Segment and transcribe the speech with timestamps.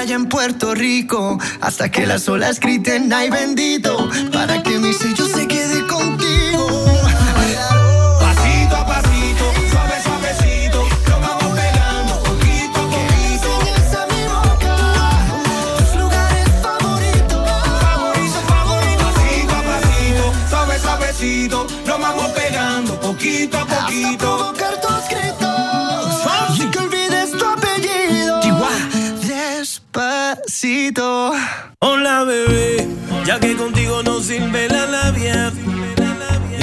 [0.00, 5.36] playa en Puerto Rico hasta que las olas griten ay bendito para que mis sellos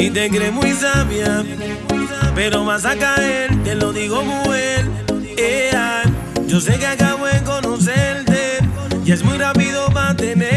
[0.08, 1.44] Y te crees muy sabia,
[2.34, 4.86] pero vas a caer, te lo digo mujer.
[5.36, 6.04] Yeah.
[6.48, 8.60] Yo sé que acabo de conocerte
[9.04, 10.57] y es muy rápido para tener.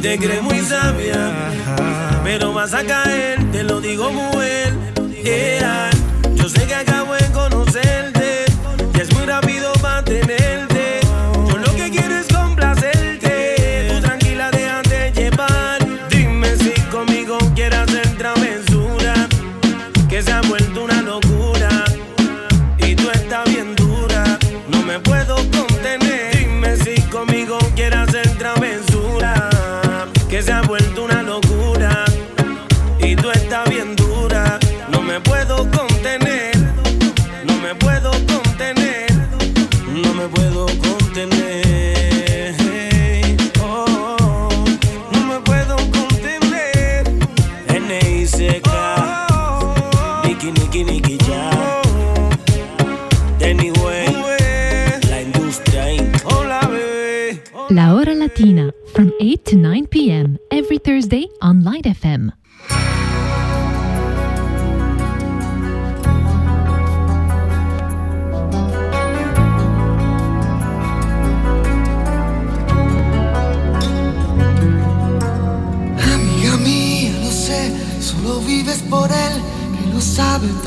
[0.00, 1.30] te crees muy sabia,
[2.24, 4.72] pero vas a caer, te lo digo mujer.
[5.22, 5.90] Yeah.
[6.36, 7.14] Yo sé que acabo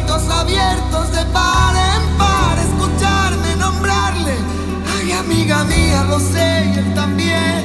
[0.00, 4.34] ojitos abiertos de par en par, escucharme nombrarle.
[4.96, 7.64] Ay, amiga mía, lo sé y él también.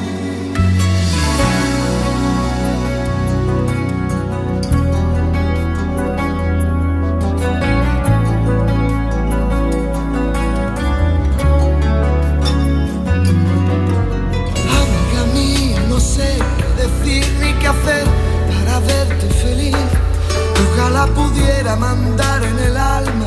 [14.82, 18.15] Amiga mía, no sé qué decir ni qué hacer.
[20.96, 23.26] Ojalá pudiera mandar en el alma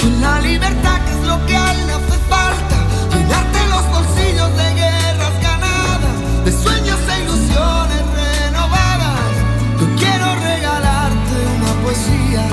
[0.00, 2.78] en la libertad que es lo que a él hace falta.
[3.12, 9.30] Llenarte los bolsillos de guerras ganadas, de sueños e ilusiones renovadas.
[9.78, 12.44] Yo quiero regalarte una poesía.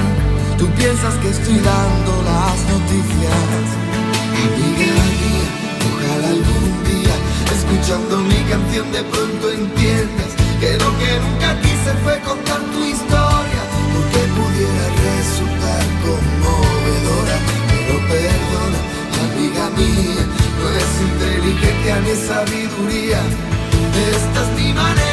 [0.59, 3.65] Tú piensas que estoy dando las noticias.
[5.89, 7.15] Ojalá algún día,
[7.57, 12.83] escuchando mi canción, de pronto entiendas que lo que nunca quise fue contar tu
[21.53, 23.21] inteligencia ni sabiduría.
[24.11, 25.12] Esta es mi manera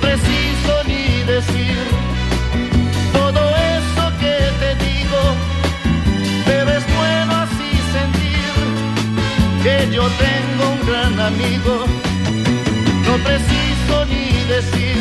[0.00, 1.76] Preciso ni decir
[3.12, 3.40] todo
[3.76, 5.22] eso que te digo,
[6.44, 8.52] pero es bueno así sentir
[9.62, 11.84] que yo tengo un gran amigo.
[13.06, 14.98] No preciso ni decir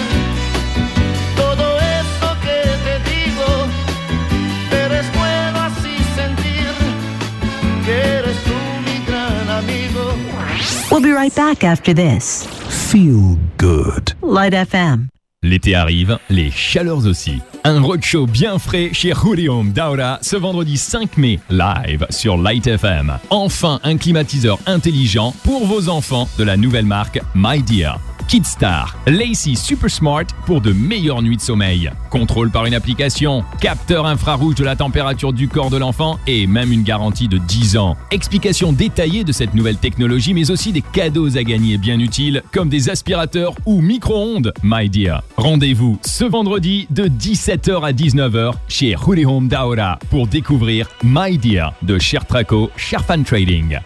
[1.36, 3.48] todo eso que te digo,
[4.70, 6.72] pero es bueno así sentir
[7.86, 10.14] que eres tú mi gran amigo.
[10.92, 12.48] We'll be right back after this.
[12.92, 14.09] Feel good.
[14.30, 15.10] Light FM.
[15.42, 17.40] L'été arrive, les chaleurs aussi.
[17.64, 23.18] Un roadshow bien frais chez Julium Daura ce vendredi 5 mai, live sur Light FM.
[23.30, 28.02] Enfin, un climatiseur intelligent pour vos enfants de la nouvelle marque My Dear.
[28.28, 31.90] Kidstar, Lacey Super Smart pour de meilleures nuits de sommeil.
[32.12, 36.72] Contrôle par une application, capteur infrarouge de la température du corps de l'enfant et même
[36.72, 37.98] une garantie de 10 ans.
[38.12, 42.70] Explication détaillée de cette nouvelle technologie mais aussi des cadeaux à gagner bien utiles comme
[42.70, 45.24] des aspirateurs ou micro-ondes, my dear.
[45.38, 51.98] Rendez-vous ce vendredi de 17h à 19h chez Home Daora pour découvrir My Dear de
[51.98, 53.80] Cher Traco, Cher Trading.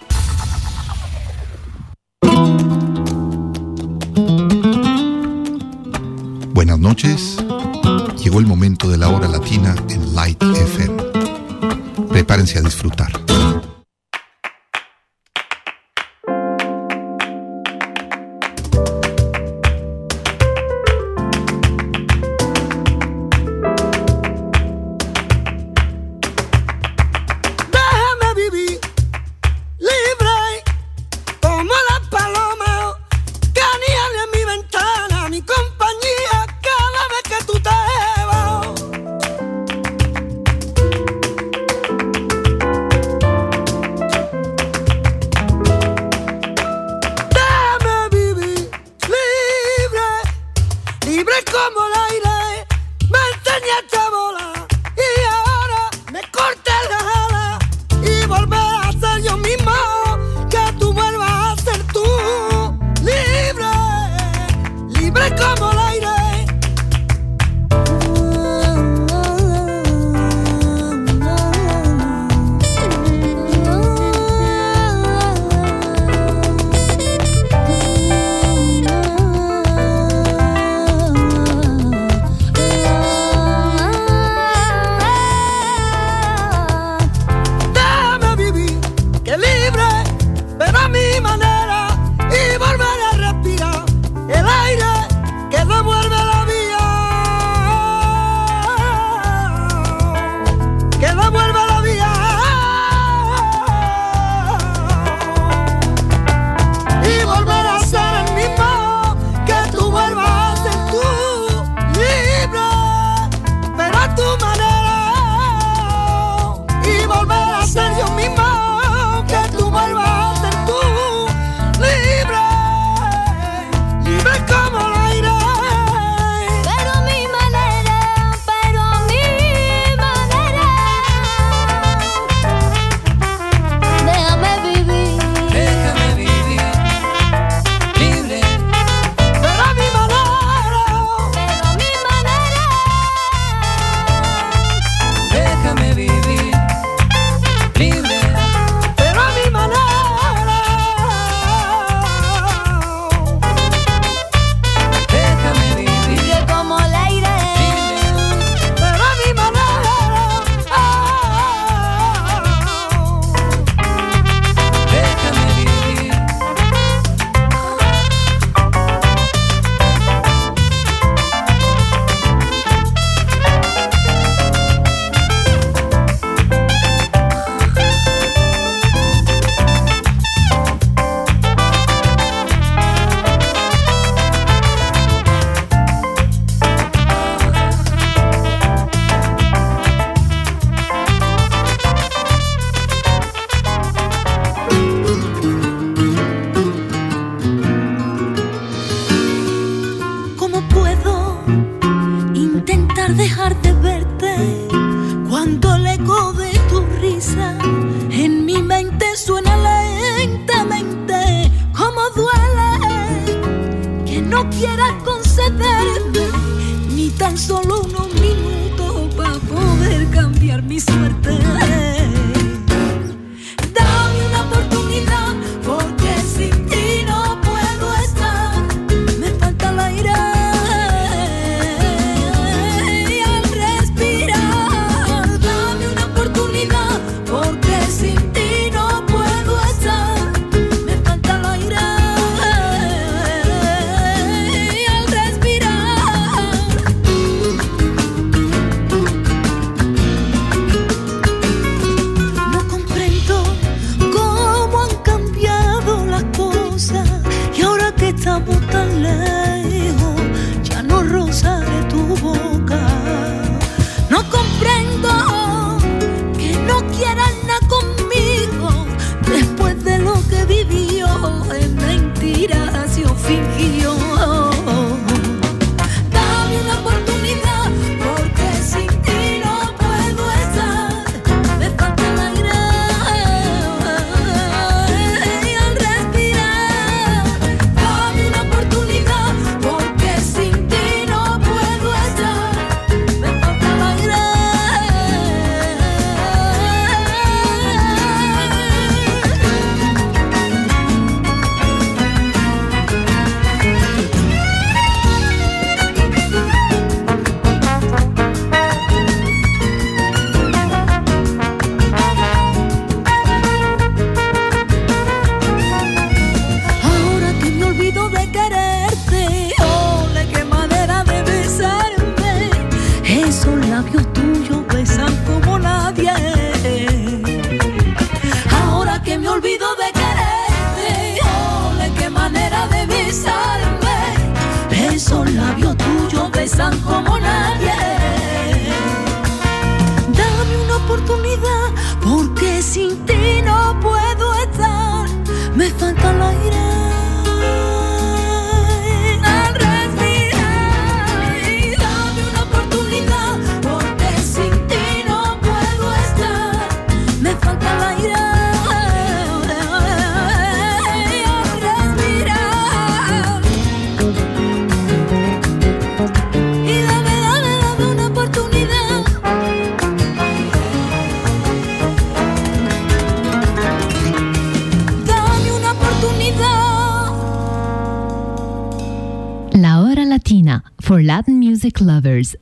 [6.54, 7.38] Buenas noches.
[8.24, 10.98] Llegó el momento de la hora latina en Light FM.
[12.10, 13.33] Prepárense a disfrutar.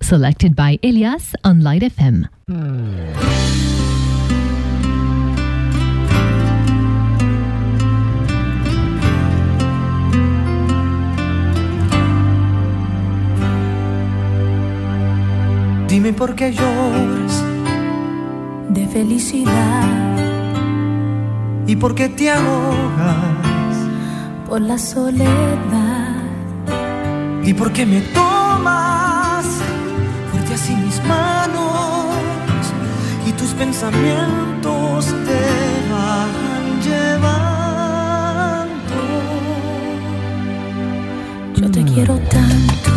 [0.02, 2.28] Selected by Elias on Light FM.
[15.88, 17.44] Dime por qué lloras.
[18.70, 20.12] De felicidad.
[21.68, 23.52] Y por qué te ahogas
[24.52, 25.91] por la soledad
[27.44, 28.32] y por qué me tomas
[30.54, 32.16] así mis manos
[33.26, 38.70] y tus pensamientos te van llevando.
[41.56, 42.92] Yo te quiero tanto.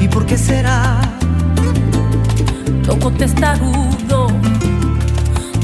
[0.00, 1.00] ¿Y por qué será?
[2.84, 4.28] Toco testarudo,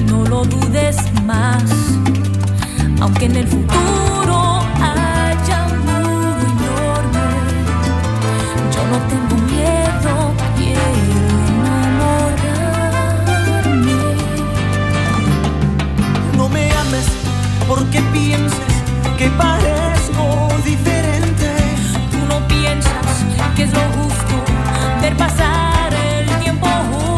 [0.07, 1.63] no lo dudes más,
[3.01, 4.52] aunque en el futuro
[17.75, 18.59] porque pienses
[19.17, 21.49] que parezco diferente.
[22.11, 23.25] Tú no piensas
[23.57, 24.35] que es lo justo
[25.01, 25.63] ver pasar.
[26.43, 27.12] se puede.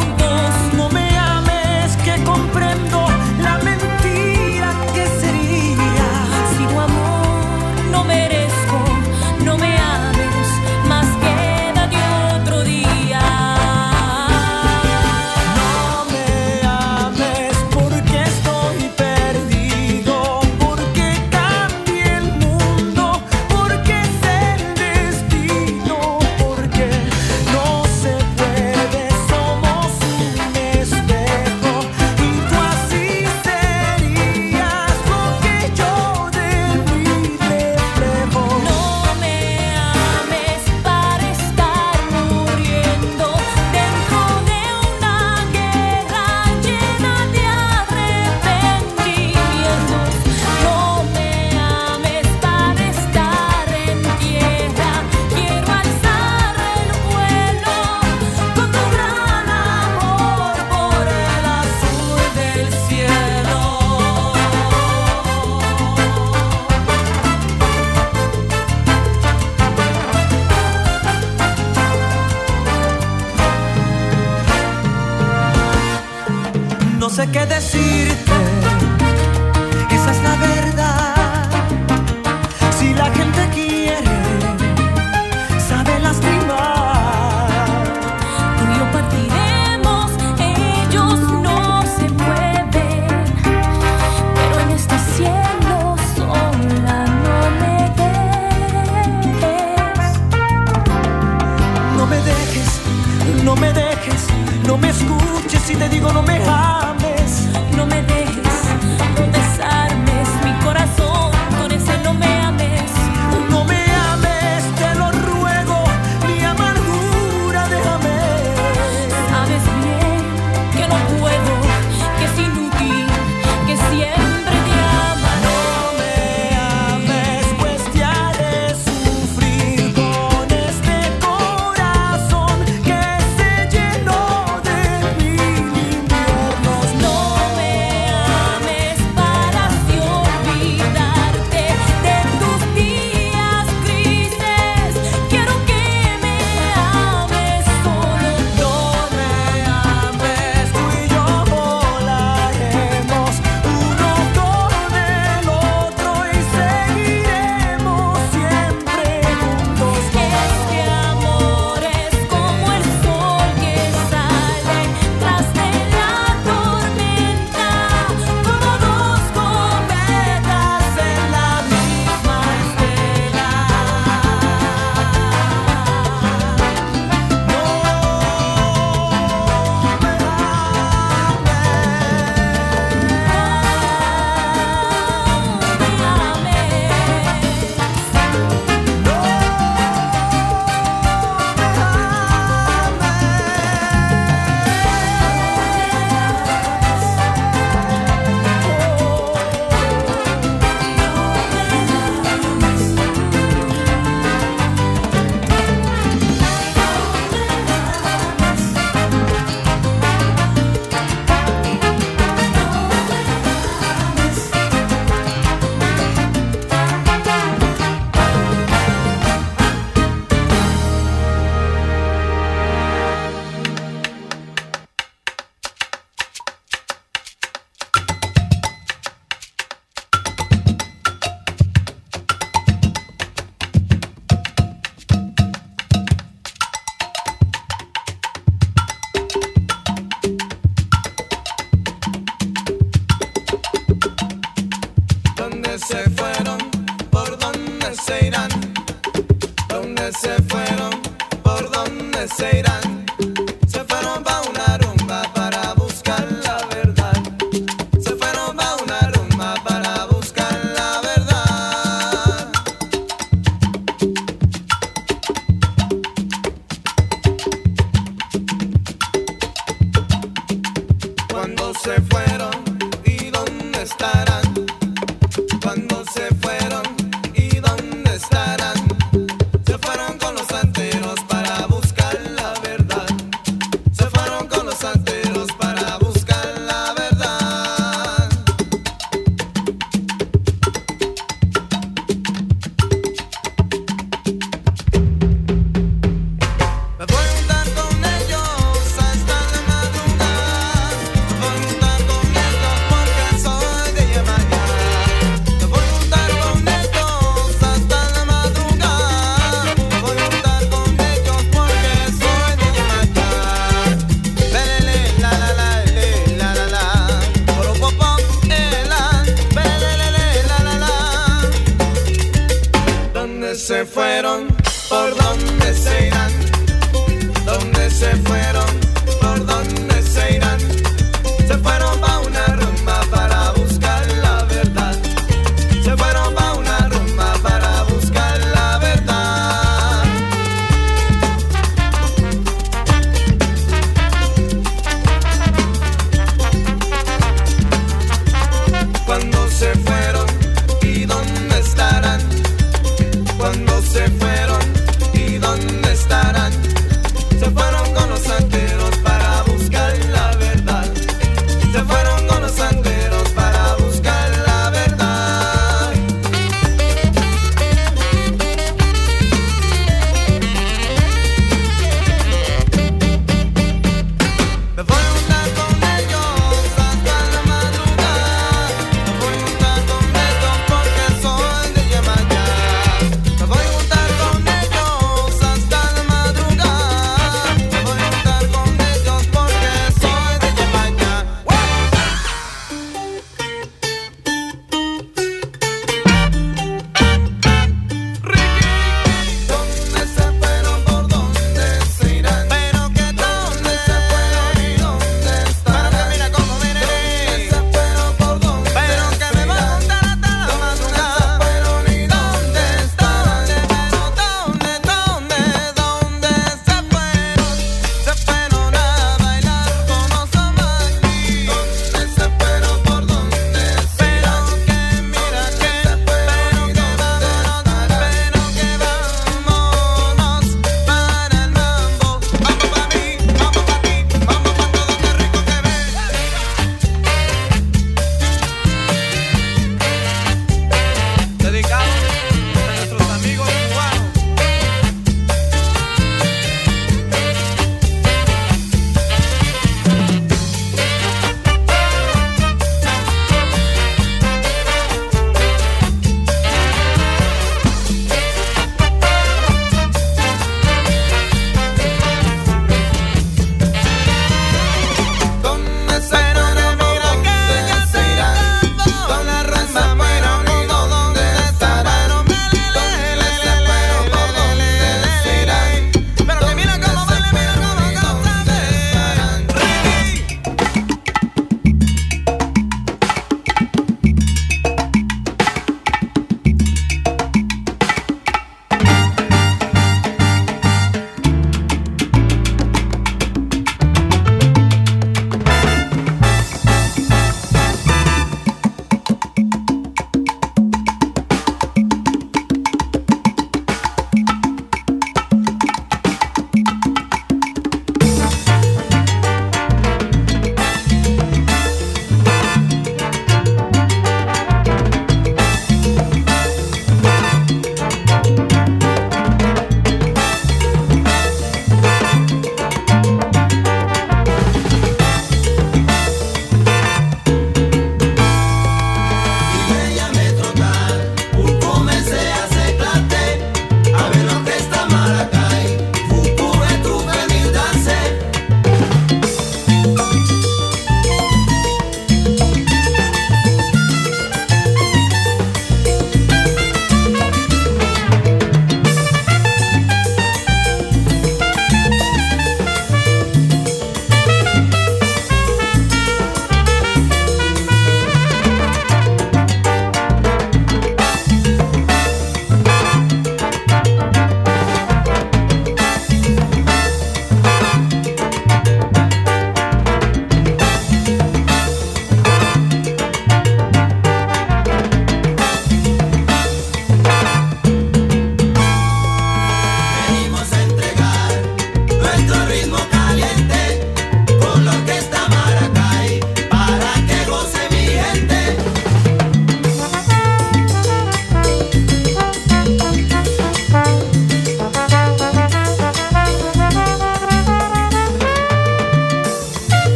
[273.99, 274.34] Dónde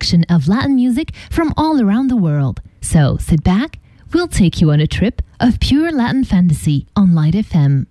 [0.00, 2.60] selection of Latin music from all around the world.
[2.80, 3.78] So sit back,
[4.14, 7.86] we'll take you on a trip of pure Latin fantasy on Light FM.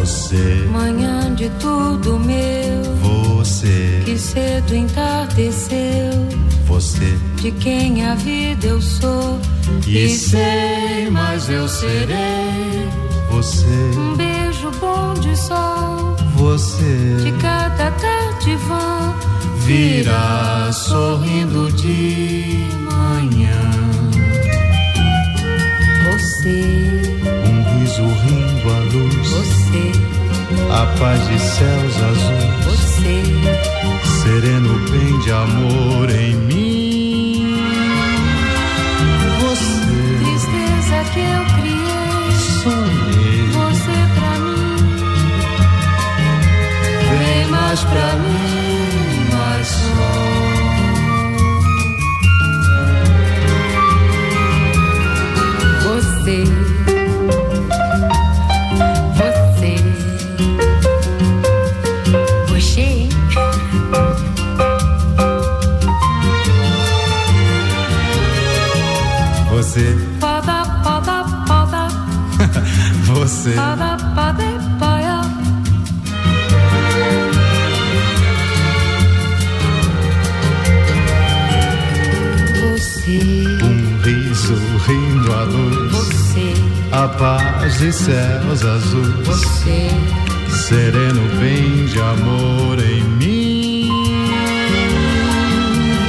[0.00, 5.78] Você, Manhã de tudo meu, você, que cedo entardeceu.
[6.66, 7.31] você.
[7.42, 9.36] De quem a vida eu sou.
[9.88, 12.88] E sei, mas eu serei.
[13.30, 13.66] Você,
[13.98, 16.16] Um beijo bom de sol.
[16.36, 19.12] você De cada tarde vã.
[19.66, 23.60] virá sorrindo de manhã.
[26.12, 26.62] Você,
[27.44, 29.92] Um riso rindo à luz, você,
[30.70, 33.22] a paz de céus azuis, você.
[34.22, 36.51] sereno bem de amor em mim.
[47.72, 50.12] Mais pra mim, mais só.
[55.88, 56.44] Você.
[59.16, 59.74] Você.
[62.50, 63.08] Você.
[69.50, 71.88] Você, Pada, pada, pada.
[73.06, 73.54] você,
[87.02, 89.26] a paz de céus azuis.
[89.26, 89.88] Você.
[90.50, 93.88] Sereno bem de amor em mim.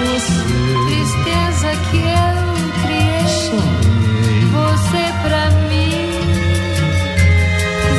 [0.06, 0.44] Você
[0.86, 2.38] Tristeza que eu
[2.84, 3.28] criei.
[3.28, 6.12] sonhei, Você pra mim.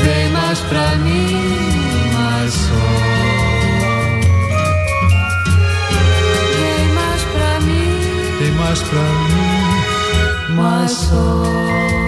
[0.05, 1.40] vem mais pra mim,
[2.12, 2.84] mais só.
[6.61, 8.38] Vem mais pra mim.
[8.38, 12.03] Vem mais pra mim, mais só.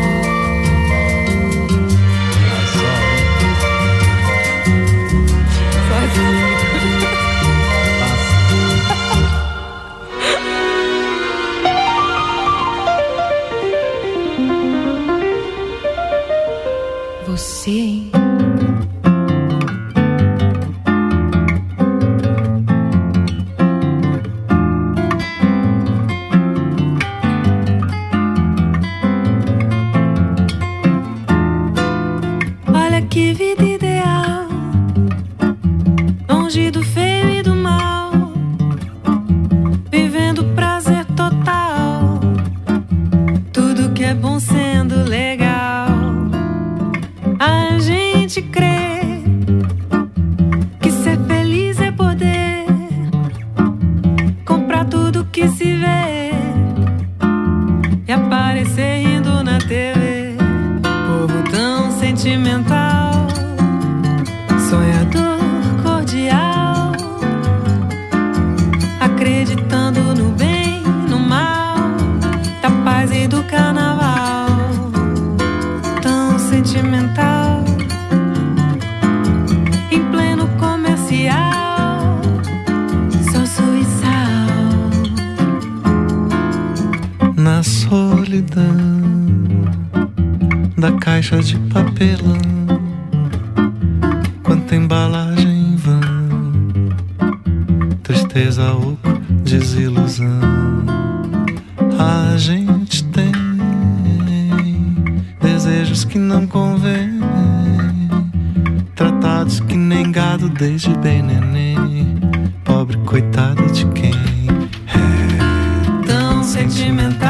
[116.87, 117.26] experimentar.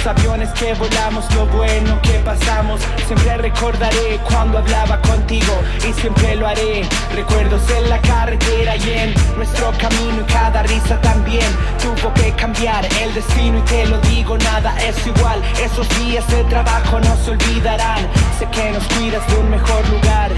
[0.00, 2.80] Los aviones que volamos, lo bueno que pasamos.
[3.06, 5.52] Siempre recordaré cuando hablaba contigo
[5.86, 6.82] y siempre lo haré.
[7.14, 11.44] Recuerdos en la carretera y en nuestro camino y cada risa también
[11.82, 15.42] tuvo que cambiar el destino y te lo digo, nada es igual.
[15.62, 18.06] Esos días de trabajo no se olvidarán.
[18.38, 20.30] Sé que nos cuidas de un mejor lugar.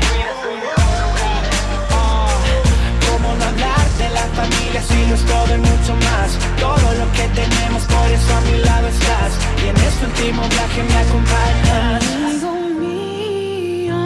[4.32, 6.30] Familia es todo y mucho más?
[6.58, 9.32] Todo lo que tenemos, por eso a mi lado estás.
[9.62, 12.02] Y en este último viaje me acompañas.
[12.16, 12.52] Amigo
[12.82, 14.00] mío,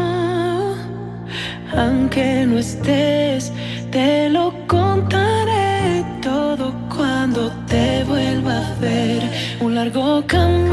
[1.76, 3.52] aunque no estés,
[3.90, 9.22] te lo contaré todo cuando te vuelva a ver.
[9.60, 10.66] Un largo camino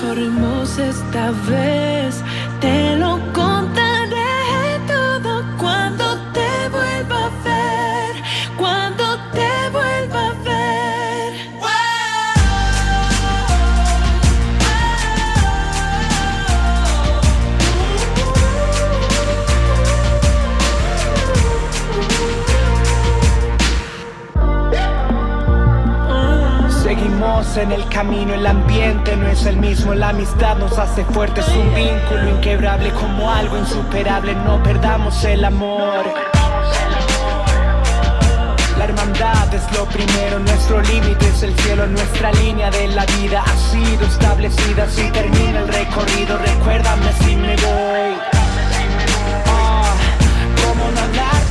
[0.00, 2.22] corrimos esta vez,
[2.60, 3.53] te lo contaré
[27.56, 31.72] En el camino, el ambiente no es el mismo, la amistad nos hace fuertes, un
[31.72, 36.04] vínculo inquebrable como algo insuperable, no perdamos el amor.
[38.76, 43.44] La hermandad es lo primero, nuestro límite es el cielo, nuestra línea de la vida
[43.46, 44.88] ha sido establecida.
[44.88, 48.43] Si termina el recorrido, recuérdame si me voy.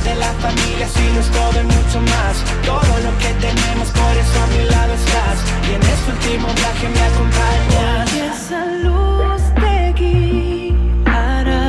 [0.04, 2.34] De la familia si no es todo y mucho más?
[2.64, 5.38] Todo lo que tenemos, por eso a mi lado estás.
[5.68, 8.14] Y en este último viaje me acompañas.
[8.14, 11.64] Y esa luz te guiará.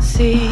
[0.00, 0.50] Sí,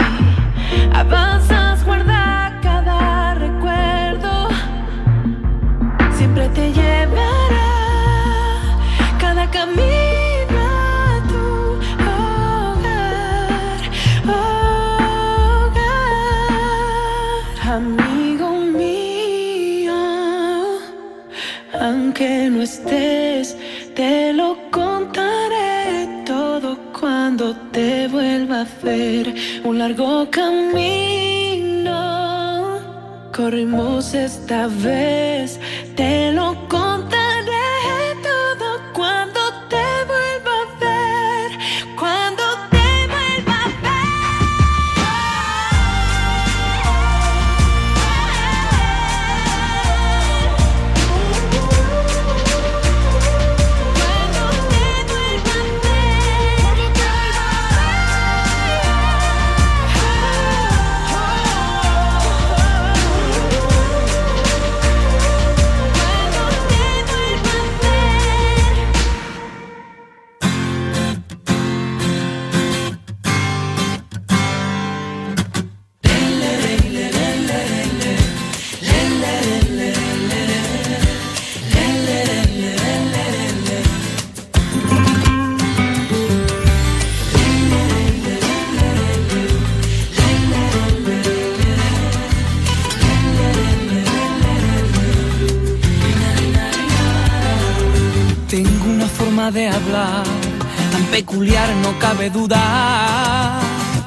[30.31, 31.91] camino.
[33.35, 35.28] Corrimos esta vez,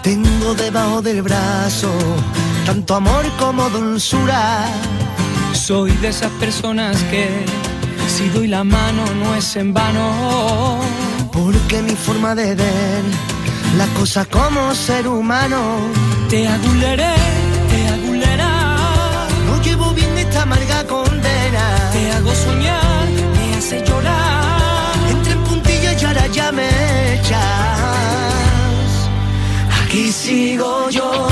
[0.04, 1.90] Tengo debajo del brazo
[2.68, 4.66] tanto amor como dulzura.
[5.54, 7.28] Soy de esas personas que
[8.08, 10.80] si doy la mano no es en vano.
[11.32, 13.04] Porque mi forma de ver
[13.76, 15.80] las cosas como ser humano.
[16.30, 17.16] Te aguleré,
[17.72, 18.52] te agulera.
[19.48, 21.90] No llevo bien esta amarga condena.
[21.92, 24.94] Te hago soñar, me hace llorar.
[25.10, 27.81] Entre puntillas y ahora ya me echas.
[29.92, 31.28] Aquí sigo yo.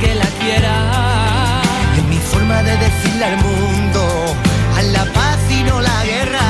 [0.00, 1.62] que la quiera.
[1.96, 4.36] Es mi forma de decirle al mundo,
[4.76, 6.46] a la paz y no la guerra.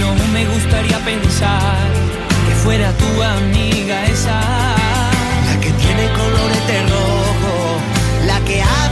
[0.00, 1.86] No me gustaría pensar
[2.48, 4.40] que fuera tu amiga esa.
[5.46, 7.54] La que tiene colores de rojo,
[8.26, 8.91] la que habla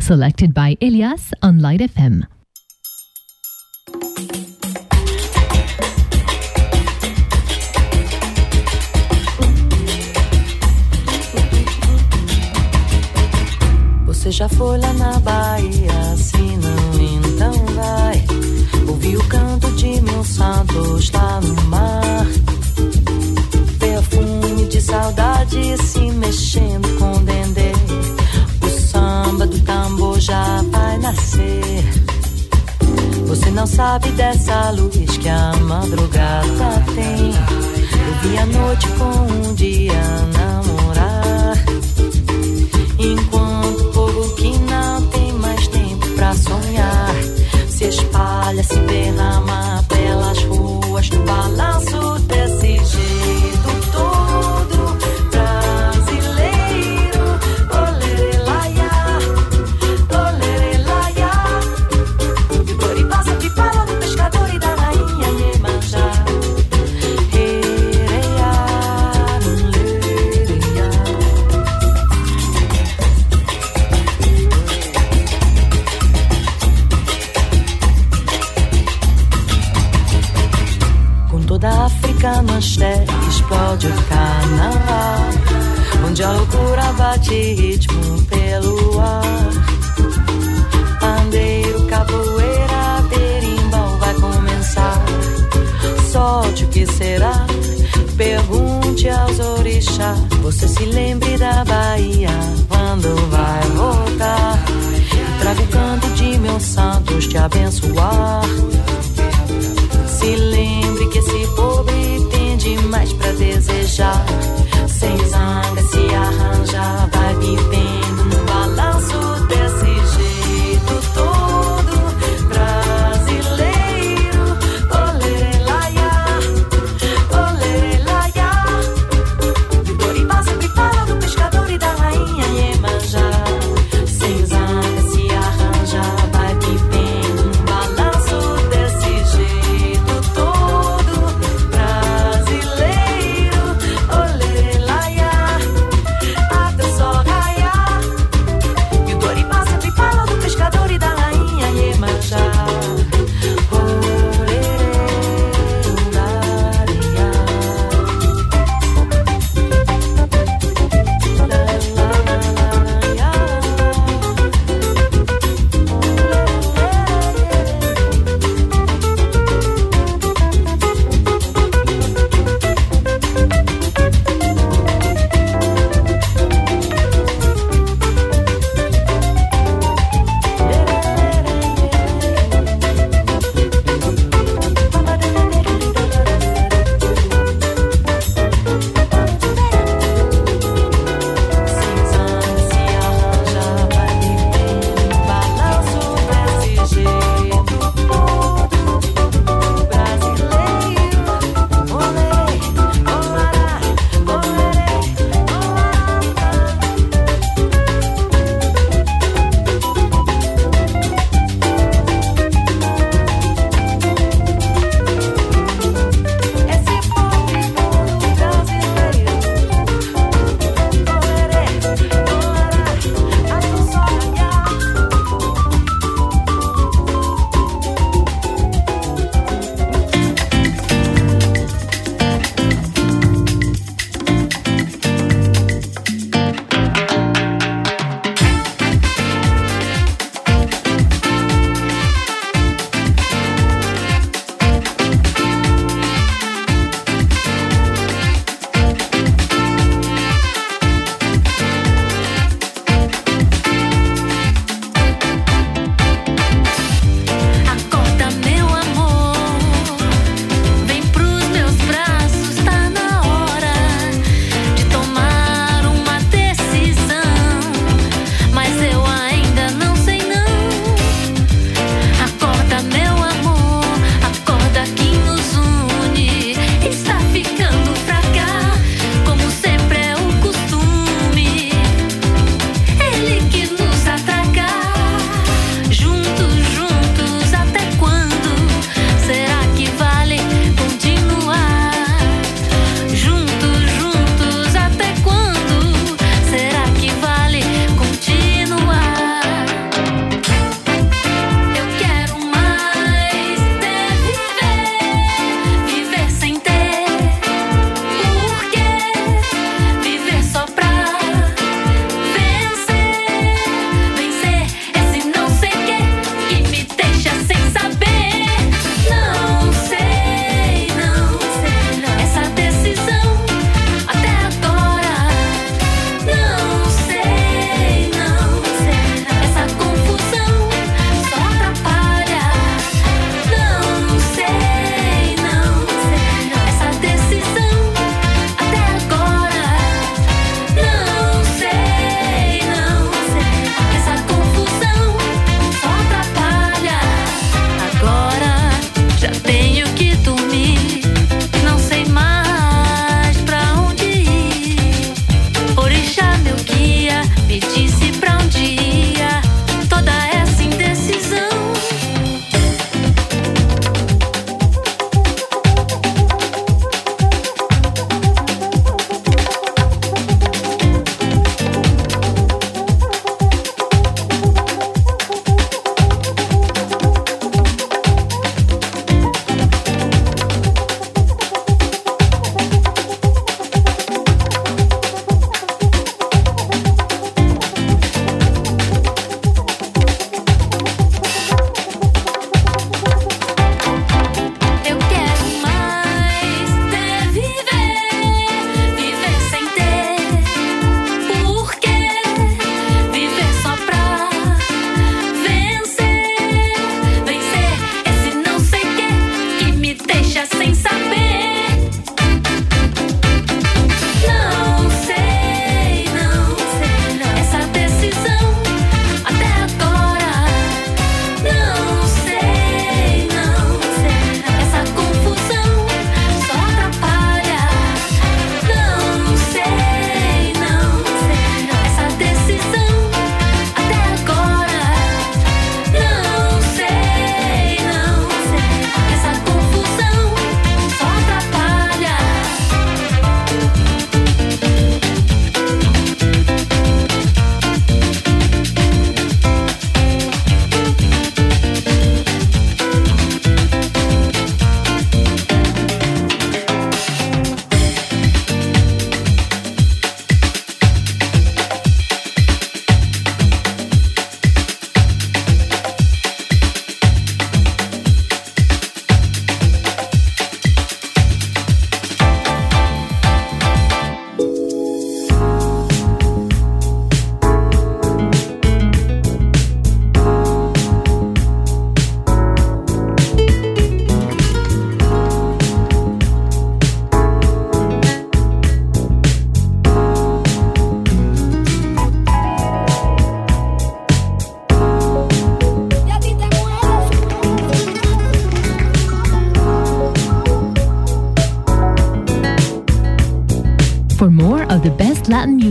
[0.00, 2.33] selected by Elias on Light FM.